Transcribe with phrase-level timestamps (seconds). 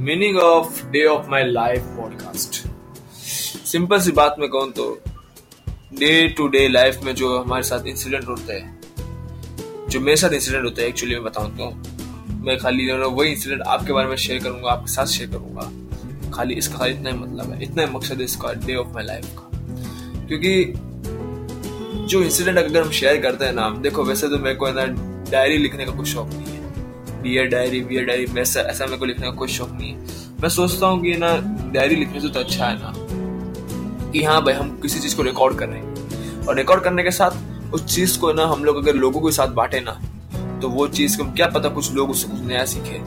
[0.00, 2.54] Meaning of day of my life podcast
[3.66, 4.84] simple सी बात में कहूँ तो
[5.94, 8.80] डे टू डे लाइफ में जो हमारे साथ इंसिडेंट होते हैं,
[9.88, 11.70] जो मेरे साथ इंसिडेंट होते हैं एक्चुअली मैं बताऊँ तो
[12.44, 16.78] मैं खाली वही इंसिडेंट आपके बारे में शेयर करूँगा, आपके साथ शेयर करूँगा। खाली इसका
[16.78, 19.50] खाली इतना ही मतलब है, इतना ही मकसद है इसका डे ऑफ़ माई लाइफ का।
[20.26, 20.72] क्योंकि
[22.06, 24.86] जो इंसिडेंट अगर हम शेयर करते हैं ना, देखो वैसे तो मेरे को ना
[25.30, 26.49] डायरी लिखने का कुछ शौक नहीं
[27.22, 30.48] बियर डायरी बियर डायरी वैसा ऐसा मेरे को लिखने का कोई शौक नहीं है। मैं
[30.48, 31.34] सोचता हूँ कि ना
[31.72, 32.92] डायरी लिखने से तो अच्छा है ना,
[34.12, 37.10] कि हाँ भाई, हम किसी चीज़ को रिकॉर्ड कर रहे हैं। और रिकॉर्ड करने के
[37.10, 40.00] साथ, उस चीज़ को ना हम लोग अगर लोगों के साथ बांटे ना
[40.62, 42.98] तो वो चीज़ को क्या पता कुछ लोग उससे कुछ नया सीखे।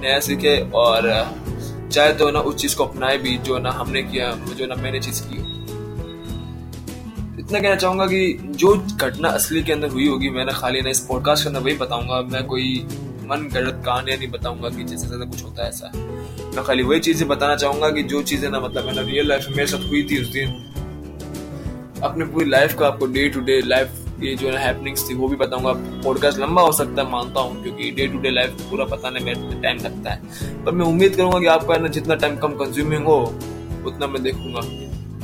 [0.00, 1.08] नया सीखे और,
[1.92, 5.00] चाहे तो ना उस चीज़ को अपनाए भी, जो ना हमने किया, जो ना मैंने
[5.00, 5.36] चीज़ की।
[7.40, 11.00] इतना कहना चाहूँगा कि जो घटना असली के अंदर हुई होगी मैंने खाली ना इस
[11.00, 12.86] पॉडकास्ट के अंदर वही बताऊँगा। मैं कोई
[13.30, 15.92] मन गलत कहानियाँ नहीं बताऊँगा कि जैसे जैसे कुछ होता है ऐसा।
[16.56, 19.66] मैं खाली वही चीज़ें बताना चाहूँगा कि जो चीज़ें ना मतलब मैंने रियल लाइफ मेरे
[19.66, 20.50] साथ हुई थी उस दिन।
[22.04, 25.28] अपने पूरी लाइफ का आपको डे टू डे लाइफ ये जो है हैपनिंग्स थी, वो
[25.28, 25.72] भी बताऊँगा।
[26.02, 29.60] पॉडकास्ट लंबा हो सकता है, मानता हूँ, क्योंकि डे टू डे लाइफ पूरा बताने में
[29.62, 33.20] टाइम लगता है। पर मैं उम्मीद करूँगा कि आपका ना जितना टाइम कम कंज्यूमिंग हो,
[33.86, 34.60] उतना मैं देखूँगा।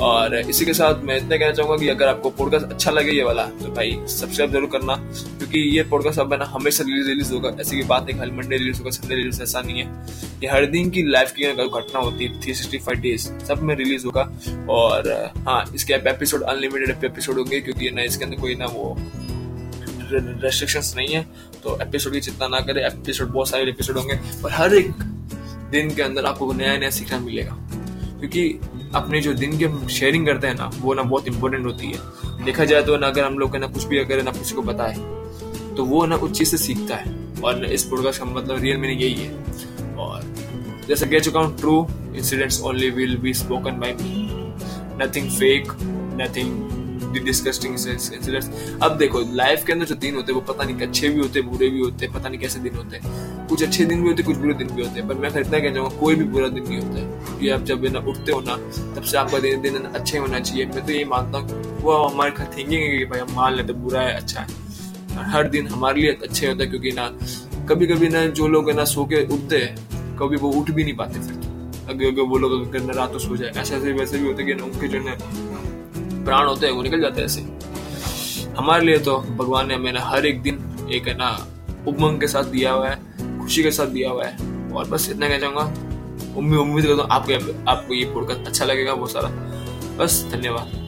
[0.01, 3.23] और इसी के साथ मैं इतना कहना चाहूँगा कि अगर आपको पॉडकास्ट अच्छा लगे ये
[3.25, 4.95] वाला तो भाई सब्सक्राइब ज़रूर करना,
[5.39, 8.57] क्योंकि ये पॉडकास्ट अब ना, हमेशा रिलीज़ रिलीज़ होगा। ऐसी की बात नहीं, खाली मंडे
[8.57, 9.87] रिलीज़ होगा संडे रिलीज़ ऐसा नहीं है।
[10.43, 13.75] ये हर दिन की लाइफ की घटना होती है थ्री सिक्सटी फाइव डेज़ सब में
[13.75, 14.23] रिलीज़ होगा।
[14.71, 15.11] और
[15.49, 18.97] हाँ इसके एपिसोड अनलिमिटेड एपिसोड होंगे, क्योंकि ना इसके अंदर कोई ना वो
[20.11, 21.23] रेस्ट्रिक्शंस नहीं है।
[21.63, 24.91] तो एपिसोड की चिंता ना करें एपिसोड बहुत सारे एपिसोड होंगे। और हर एक
[25.71, 27.57] दिन के अंदर आपको नया नया सीखना मिलेगा।
[28.19, 28.49] क्योंकि
[28.95, 32.65] अपने जो दिन की शेयरिंग करते हैं ना, वो ना बहुत इंपॉर्टेंट होती है। देखा
[32.65, 34.95] जाए तो ना अगर हम लोग ना कुछ भी अगर ना किसी को बताए
[35.77, 39.03] तो वो ना उस चीज़ से सीखता है। और इस पॉडकास्ट का मतलब रियल मीनिंग
[39.03, 40.23] यही है। और
[40.89, 44.25] जैसे कह चुका हूँ true incidents only will be spoken by me
[45.03, 45.73] nothing fake
[46.21, 48.51] nothing disgusting incidents
[48.83, 51.43] अब देखो लाइफ के अंदर जो दिन होते हैं, वो पता नहीं अच्छे भी होते
[51.43, 53.01] बुरे भी होते पता नहीं कैसे दिन होते
[53.49, 55.75] कुछ अच्छे दिन भी होते, कुछ बुरे दिन भी होते हैं पर मैं इतना कहना
[55.75, 55.97] चाहूँगा?
[55.97, 58.57] कोई भी बुरा दिन नहीं होता है। क्योंकि आप जब ना उठते हो ना,
[58.97, 62.31] तब से आपका दिन दिन अच्छे होना चाहिए। मैं तो यही मानता हूँ वो हमारे
[62.47, 64.65] थिंकिंग है कि भाई हम मान लेते, बुरा है अच्छा है।
[65.25, 67.09] हर दिन हमारे लिए अच्छे होता है, क्योंकि ना
[67.69, 70.97] कभी कभी ना जो लोग ना सो के उठते हैं, कभी वो उठ भी नहीं
[70.97, 71.45] पाते फिर
[71.89, 74.53] अगर अगर वो लोग अगर रात को सो जाए ऐसे ऐसे वैसे भी होते हैं
[74.53, 77.41] कि ना, उनके जो है प्राण होते हैं, वो निकल जाते हैं ऐसे।
[78.59, 81.31] हमारे लिए तो भगवान ने हमें ना हर एक दिन एक है ना
[81.89, 82.97] उमंग के साथ दिया हुआ है।
[83.47, 85.63] खुशी के साथ दिया हुआ है। और बस इतना कह चाहूँगा,
[86.37, 89.29] उम्मीद उम्मीद करता हूँ आपको आपको ये पॉडकास्ट अच्छा लगेगा, बहुत सारा।
[89.97, 90.86] बस धन्यवाद।